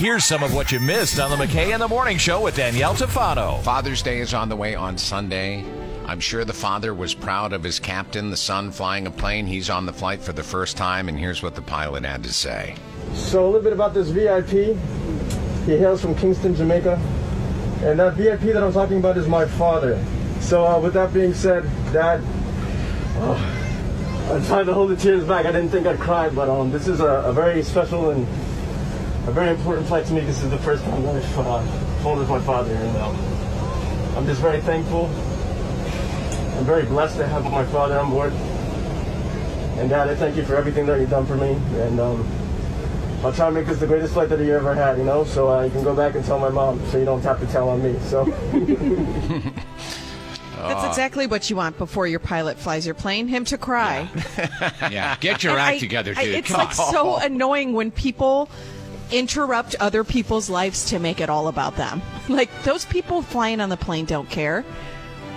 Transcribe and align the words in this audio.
Here's 0.00 0.24
some 0.24 0.42
of 0.42 0.54
what 0.54 0.72
you 0.72 0.80
missed 0.80 1.20
on 1.20 1.30
the 1.30 1.36
McKay 1.36 1.74
in 1.74 1.78
the 1.78 1.86
Morning 1.86 2.16
Show 2.16 2.40
with 2.40 2.56
Danielle 2.56 2.94
Tafano. 2.94 3.60
Father's 3.62 4.00
Day 4.00 4.20
is 4.20 4.32
on 4.32 4.48
the 4.48 4.56
way 4.56 4.74
on 4.74 4.96
Sunday. 4.96 5.62
I'm 6.06 6.20
sure 6.20 6.42
the 6.42 6.54
father 6.54 6.94
was 6.94 7.12
proud 7.12 7.52
of 7.52 7.62
his 7.62 7.78
captain, 7.78 8.30
the 8.30 8.36
son 8.38 8.72
flying 8.72 9.06
a 9.06 9.10
plane. 9.10 9.46
He's 9.46 9.68
on 9.68 9.84
the 9.84 9.92
flight 9.92 10.22
for 10.22 10.32
the 10.32 10.42
first 10.42 10.78
time, 10.78 11.10
and 11.10 11.18
here's 11.18 11.42
what 11.42 11.54
the 11.54 11.60
pilot 11.60 12.06
had 12.06 12.22
to 12.22 12.32
say. 12.32 12.76
So 13.12 13.44
a 13.44 13.46
little 13.46 13.60
bit 13.60 13.74
about 13.74 13.92
this 13.92 14.08
VIP. 14.08 14.74
He 15.66 15.76
hails 15.76 16.00
from 16.00 16.14
Kingston, 16.14 16.54
Jamaica, 16.54 16.94
and 17.82 18.00
that 18.00 18.14
VIP 18.14 18.54
that 18.54 18.62
I'm 18.62 18.72
talking 18.72 18.96
about 18.96 19.18
is 19.18 19.28
my 19.28 19.44
father. 19.44 20.02
So 20.40 20.66
uh, 20.66 20.80
with 20.80 20.94
that 20.94 21.12
being 21.12 21.34
said, 21.34 21.64
Dad, 21.92 22.22
oh, 23.16 24.32
I'm 24.32 24.42
trying 24.46 24.64
to 24.64 24.72
hold 24.72 24.92
the 24.92 24.96
tears 24.96 25.24
back. 25.24 25.44
I 25.44 25.52
didn't 25.52 25.68
think 25.68 25.86
I'd 25.86 26.00
cry, 26.00 26.30
but 26.30 26.48
um, 26.48 26.70
this 26.70 26.88
is 26.88 27.00
a, 27.00 27.24
a 27.26 27.34
very 27.34 27.62
special 27.62 28.08
and 28.08 28.26
a 29.26 29.32
very 29.32 29.50
important 29.50 29.86
flight 29.86 30.06
to 30.06 30.12
me. 30.12 30.20
This 30.20 30.42
is 30.42 30.50
the 30.50 30.58
first 30.58 30.82
time 30.84 31.02
that 31.02 31.14
I've 31.16 31.38
uh, 31.38 31.62
flown 32.02 32.18
with 32.18 32.28
my 32.28 32.40
father, 32.40 32.74
and 32.74 32.96
um, 32.98 33.16
I'm 34.16 34.26
just 34.26 34.40
very 34.40 34.60
thankful. 34.60 35.06
I'm 36.58 36.64
very 36.64 36.84
blessed 36.84 37.16
to 37.18 37.26
have 37.26 37.44
my 37.44 37.64
father 37.66 37.98
on 37.98 38.10
board. 38.10 38.32
And 39.78 39.88
Dad, 39.88 40.08
I 40.08 40.14
thank 40.14 40.36
you 40.36 40.44
for 40.44 40.56
everything 40.56 40.86
that 40.86 41.00
you've 41.00 41.10
done 41.10 41.26
for 41.26 41.36
me, 41.36 41.52
and 41.80 42.00
um, 42.00 42.26
I'll 43.24 43.32
try 43.32 43.46
to 43.46 43.52
make 43.52 43.66
this 43.66 43.78
the 43.78 43.86
greatest 43.86 44.12
flight 44.14 44.28
that 44.30 44.40
you 44.40 44.54
ever 44.54 44.74
had, 44.74 44.98
you 44.98 45.04
know, 45.04 45.24
so 45.24 45.48
uh, 45.50 45.62
you 45.62 45.70
can 45.70 45.84
go 45.84 45.94
back 45.94 46.14
and 46.14 46.24
tell 46.24 46.38
my 46.38 46.48
mom 46.48 46.84
so 46.90 46.98
you 46.98 47.04
don't 47.04 47.22
have 47.22 47.38
to 47.40 47.46
tell 47.46 47.68
on 47.68 47.82
me. 47.82 47.98
So, 48.00 48.24
That's 50.56 50.84
exactly 50.84 51.26
what 51.26 51.48
you 51.48 51.56
want 51.56 51.78
before 51.78 52.06
your 52.06 52.20
pilot 52.20 52.58
flies 52.58 52.84
your 52.84 52.94
plane. 52.94 53.26
Him 53.28 53.46
to 53.46 53.56
cry. 53.56 54.06
Yeah, 54.90 55.16
get 55.20 55.42
your 55.42 55.52
And 55.52 55.60
act 55.62 55.76
I- 55.76 55.78
together, 55.78 56.12
I- 56.16 56.24
dude. 56.24 56.34
it's 56.34 56.48
Come 56.48 56.58
like 56.58 56.78
on. 56.78 56.92
so 56.92 57.16
annoying 57.16 57.72
when 57.72 57.90
people 57.90 58.50
interrupt 59.12 59.74
other 59.80 60.04
people's 60.04 60.48
lives 60.50 60.86
to 60.90 60.98
make 60.98 61.20
it 61.20 61.28
all 61.30 61.48
about 61.48 61.76
them. 61.76 62.02
Like 62.28 62.50
those 62.62 62.84
people 62.84 63.22
flying 63.22 63.60
on 63.60 63.68
the 63.70 63.76
plane 63.76 64.04
don't 64.04 64.30
care. 64.30 64.64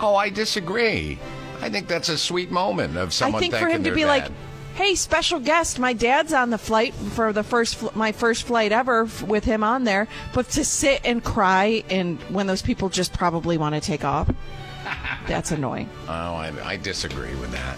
Oh, 0.00 0.14
I 0.14 0.30
disagree. 0.30 1.18
I 1.60 1.68
think 1.68 1.88
that's 1.88 2.08
a 2.08 2.16
sweet 2.18 2.50
moment 2.50 2.96
of 2.96 3.12
someone 3.12 3.38
I 3.38 3.40
think 3.40 3.54
for 3.54 3.66
him 3.68 3.82
to 3.84 3.90
be 3.92 4.02
dad. 4.02 4.06
like, 4.06 4.30
"Hey, 4.74 4.94
special 4.94 5.40
guest, 5.40 5.78
my 5.80 5.94
dad's 5.94 6.32
on 6.32 6.50
the 6.50 6.58
flight 6.58 6.94
for 6.94 7.32
the 7.32 7.42
first 7.42 7.76
fl- 7.76 7.88
my 7.94 8.12
first 8.12 8.44
flight 8.44 8.70
ever 8.72 9.04
f- 9.04 9.22
with 9.22 9.44
him 9.44 9.64
on 9.64 9.82
there." 9.84 10.06
But 10.32 10.48
to 10.50 10.64
sit 10.64 11.00
and 11.04 11.24
cry 11.24 11.82
and 11.90 12.20
when 12.28 12.46
those 12.46 12.62
people 12.62 12.88
just 12.88 13.12
probably 13.14 13.56
want 13.58 13.74
to 13.74 13.80
take 13.80 14.04
off, 14.04 14.30
that's 15.26 15.50
annoying. 15.50 15.88
Oh, 16.06 16.12
I, 16.12 16.52
I 16.62 16.76
disagree 16.76 17.34
with 17.36 17.50
that. 17.52 17.76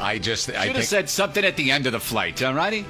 I 0.00 0.18
just, 0.18 0.48
I 0.48 0.52
Should 0.52 0.66
have 0.68 0.74
think 0.76 0.84
said 0.86 1.10
something 1.10 1.44
at 1.44 1.56
the 1.56 1.72
end 1.72 1.86
of 1.86 1.92
the 1.92 2.00
flight, 2.00 2.36
alrighty? 2.36 2.84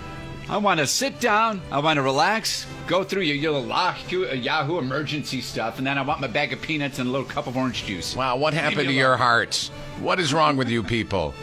I 0.50 0.56
want 0.56 0.80
to 0.80 0.86
sit 0.86 1.20
down. 1.20 1.60
I 1.70 1.78
want 1.80 1.98
to 1.98 2.02
relax. 2.02 2.66
Go 2.86 3.04
through 3.04 3.22
your, 3.22 3.36
your 3.36 3.66
Yahoo, 3.66 4.28
uh, 4.28 4.32
Yahoo 4.32 4.78
emergency 4.78 5.42
stuff, 5.42 5.76
and 5.76 5.86
then 5.86 5.98
I 5.98 6.02
want 6.02 6.20
my 6.20 6.26
bag 6.26 6.54
of 6.54 6.62
peanuts 6.62 6.98
and 6.98 7.08
a 7.08 7.12
little 7.12 7.26
cup 7.26 7.46
of 7.46 7.56
orange 7.56 7.84
juice. 7.84 8.16
Wow, 8.16 8.36
what 8.36 8.54
happened 8.54 8.88
to 8.88 8.94
your 8.94 9.08
alone. 9.08 9.18
hearts? 9.18 9.68
What 10.00 10.18
is 10.18 10.32
wrong 10.32 10.56
with 10.56 10.70
you 10.70 10.82
people? 10.82 11.34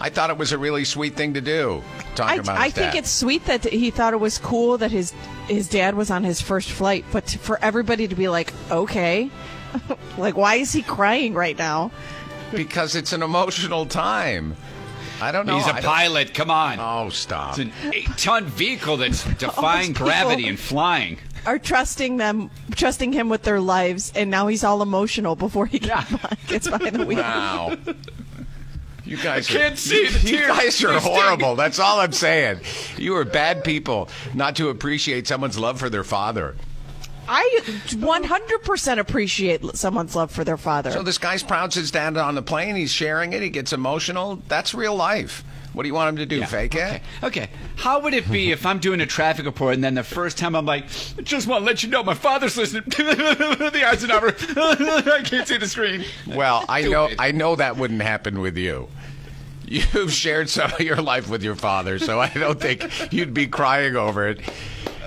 I 0.00 0.10
thought 0.10 0.30
it 0.30 0.38
was 0.38 0.52
a 0.52 0.58
really 0.58 0.84
sweet 0.84 1.16
thing 1.16 1.34
to 1.34 1.40
do. 1.40 1.82
Talking 2.14 2.38
I, 2.38 2.42
about 2.42 2.58
I 2.58 2.64
his 2.66 2.74
think 2.74 2.92
dad. 2.92 2.98
it's 2.98 3.10
sweet 3.10 3.44
that 3.46 3.64
he 3.64 3.90
thought 3.90 4.12
it 4.12 4.20
was 4.20 4.38
cool 4.38 4.78
that 4.78 4.92
his 4.92 5.12
his 5.48 5.68
dad 5.68 5.96
was 5.96 6.10
on 6.10 6.22
his 6.22 6.40
first 6.40 6.70
flight, 6.70 7.04
but 7.10 7.26
to, 7.28 7.38
for 7.38 7.58
everybody 7.62 8.06
to 8.06 8.14
be 8.14 8.28
like, 8.28 8.52
okay, 8.70 9.30
like 10.18 10.36
why 10.36 10.56
is 10.56 10.72
he 10.72 10.82
crying 10.82 11.34
right 11.34 11.58
now? 11.58 11.90
because 12.52 12.94
it's 12.94 13.12
an 13.12 13.22
emotional 13.22 13.86
time. 13.86 14.56
I 15.20 15.32
don't 15.32 15.46
know. 15.46 15.56
He's 15.56 15.66
a 15.66 15.70
I 15.70 15.72
don't- 15.80 15.84
pilot. 15.84 16.34
Come 16.34 16.50
on. 16.50 16.78
Oh, 16.80 17.08
stop. 17.10 17.50
It's 17.50 17.58
an 17.58 17.72
eight-ton 17.92 18.44
vehicle 18.46 18.96
that's 18.98 19.24
defying 19.38 19.92
gravity 19.92 20.46
and 20.48 20.58
flying. 20.58 21.18
Are 21.46 21.58
trusting 21.58 22.16
them, 22.16 22.50
trusting 22.72 23.12
him 23.12 23.28
with 23.28 23.42
their 23.44 23.60
lives, 23.60 24.12
and 24.16 24.30
now 24.30 24.48
he's 24.48 24.64
all 24.64 24.82
emotional 24.82 25.36
before 25.36 25.66
he 25.66 25.78
Yeah. 25.78 26.04
gets 26.48 26.68
behind 26.68 26.96
the 26.96 27.06
wheel. 27.06 27.18
Wow. 27.18 27.76
You 29.04 29.16
guys 29.18 29.48
I 29.48 29.52
can't 29.52 29.74
are, 29.74 29.76
see 29.76 30.06
the 30.06 30.10
tears. 30.10 30.24
You 30.24 30.36
tears. 30.38 30.48
guys 30.48 30.84
are 30.84 30.98
horrible. 30.98 31.54
That's 31.54 31.78
all 31.78 32.00
I'm 32.00 32.10
saying. 32.10 32.58
You 32.96 33.14
are 33.16 33.24
bad 33.24 33.62
people 33.62 34.08
not 34.34 34.56
to 34.56 34.68
appreciate 34.70 35.28
someone's 35.28 35.56
love 35.56 35.78
for 35.78 35.88
their 35.88 36.02
father. 36.02 36.56
I 37.28 37.60
100% 37.64 38.98
appreciate 38.98 39.76
someone's 39.76 40.14
love 40.14 40.30
for 40.30 40.44
their 40.44 40.56
father. 40.56 40.90
So 40.90 41.02
this 41.02 41.18
guy's 41.18 41.42
proud 41.42 41.74
his 41.74 41.90
dad 41.90 42.16
on 42.16 42.34
the 42.34 42.42
plane. 42.42 42.76
He's 42.76 42.92
sharing 42.92 43.32
it. 43.32 43.42
He 43.42 43.50
gets 43.50 43.72
emotional. 43.72 44.42
That's 44.48 44.74
real 44.74 44.94
life. 44.94 45.44
What 45.76 45.82
do 45.82 45.88
you 45.88 45.94
want 45.94 46.08
him 46.08 46.16
to 46.16 46.26
do? 46.26 46.42
Fake 46.46 46.74
it? 46.74 46.78
Okay. 46.78 47.02
okay. 47.22 47.48
How 47.76 48.00
would 48.00 48.14
it 48.14 48.30
be 48.30 48.50
if 48.50 48.64
I'm 48.64 48.78
doing 48.78 49.02
a 49.02 49.06
traffic 49.06 49.44
report 49.44 49.74
and 49.74 49.84
then 49.84 49.94
the 49.94 50.02
first 50.02 50.38
time 50.38 50.54
I'm 50.56 50.64
like, 50.64 50.88
just 51.22 51.46
want 51.46 51.62
to 51.62 51.66
let 51.66 51.82
you 51.82 51.90
know 51.90 52.02
my 52.02 52.14
father's 52.14 52.56
listening. 52.56 52.84
the 52.86 53.82
Eisenhower. 53.86 54.28
I 55.12 55.20
can't 55.22 55.46
see 55.46 55.58
the 55.58 55.68
screen. 55.68 56.04
Well, 56.26 56.64
I 56.66 56.82
know 56.82 57.10
I 57.18 57.32
know 57.32 57.56
that 57.56 57.76
wouldn't 57.76 58.00
happen 58.00 58.40
with 58.40 58.56
you. 58.56 58.88
You've 59.66 60.12
shared 60.12 60.48
some 60.48 60.72
of 60.72 60.80
your 60.80 61.02
life 61.02 61.28
with 61.28 61.42
your 61.42 61.56
father, 61.56 61.98
so 61.98 62.20
I 62.20 62.28
don't 62.28 62.58
think 62.58 63.12
you'd 63.12 63.34
be 63.34 63.46
crying 63.46 63.96
over 63.96 64.28
it. 64.28 64.40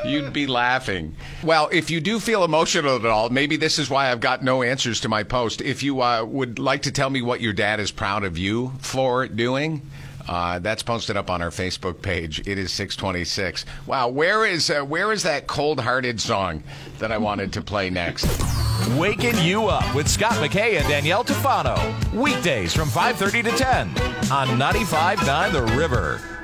You'd 0.06 0.34
be 0.34 0.48
laughing. 0.48 1.16
Well, 1.44 1.70
if 1.72 1.90
you 1.90 2.00
do 2.00 2.20
feel 2.20 2.44
emotional 2.44 2.96
at 2.96 3.06
all, 3.06 3.30
maybe 3.30 3.58
this 3.58 3.80
is 3.80 3.90
why 3.90 4.12
I've 4.12 4.22
got 4.22 4.44
no 4.44 4.64
answers 4.64 5.02
to 5.02 5.10
my 5.10 5.24
post. 5.24 5.62
If 5.62 5.84
you 5.84 6.02
uh, 6.02 6.24
would 6.24 6.60
like 6.60 6.84
to 6.84 6.92
tell 6.92 7.10
me 7.10 7.22
what 7.22 7.42
your 7.42 7.54
dad 7.54 7.80
is 7.80 7.92
proud 7.92 8.24
of 8.24 8.38
you 8.38 8.74
for 8.80 9.28
doing, 9.28 9.82
uh, 10.28 10.60
that's 10.60 10.84
posted 10.84 11.18
up 11.18 11.30
on 11.30 11.42
our 11.42 11.50
Facebook 11.50 12.02
page. 12.02 12.40
It 12.48 12.60
is 12.60 12.72
626. 12.72 13.66
Wow, 13.88 14.10
where 14.10 14.46
is 14.46 14.70
uh, 14.70 14.82
where 14.84 15.12
is 15.12 15.24
that 15.24 15.48
cold-hearted 15.48 16.22
song 16.22 16.64
that 17.00 17.12
I 17.12 17.18
wanted 17.18 17.52
to 17.54 17.62
play 17.62 17.90
next? 17.90 18.28
Waking 18.96 19.38
you 19.40 19.66
up 19.66 19.94
with 19.96 20.08
Scott 20.08 20.34
McKay 20.34 20.80
and 20.80 20.88
Danielle 20.88 21.24
Tafano. 21.24 21.78
Weekdays 22.14 22.76
from 22.76 22.90
5:30 22.90 23.44
to 23.46 23.52
10 23.52 23.88
on 24.32 24.48
95.9 24.60 25.52
The 25.52 25.64
River. 25.76 26.39